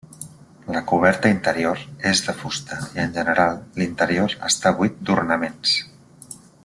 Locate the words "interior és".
1.33-2.23